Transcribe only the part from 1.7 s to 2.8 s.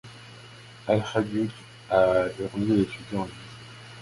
a grandi